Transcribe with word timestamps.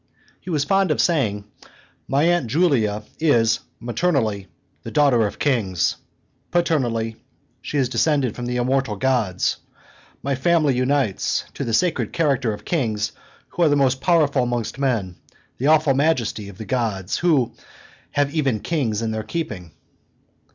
He 0.39 0.49
was 0.49 0.63
fond 0.63 0.89
of 0.89 0.99
saying, 0.99 1.43
"My 2.07 2.23
aunt 2.23 2.47
Julia 2.47 3.03
is, 3.19 3.59
maternally, 3.79 4.47
the 4.81 4.89
daughter 4.89 5.27
of 5.27 5.37
kings; 5.37 5.95
paternally, 6.49 7.17
she 7.61 7.77
is 7.77 7.87
descended 7.87 8.35
from 8.35 8.47
the 8.47 8.55
immortal 8.57 8.95
gods; 8.95 9.57
my 10.23 10.33
family 10.33 10.75
unites, 10.75 11.45
to 11.53 11.63
the 11.63 11.71
sacred 11.71 12.13
character 12.13 12.51
of 12.51 12.65
kings 12.65 13.11
who 13.49 13.61
are 13.61 13.69
the 13.69 13.75
most 13.75 14.01
powerful 14.01 14.41
amongst 14.41 14.79
men, 14.79 15.17
the 15.59 15.67
awful 15.67 15.93
majesty 15.93 16.49
of 16.49 16.57
the 16.57 16.65
gods 16.65 17.19
who 17.19 17.53
have 18.13 18.33
even 18.33 18.59
kings 18.59 19.03
in 19.03 19.11
their 19.11 19.21
keeping." 19.23 19.69